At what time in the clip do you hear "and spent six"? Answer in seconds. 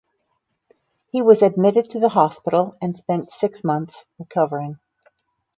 2.81-3.63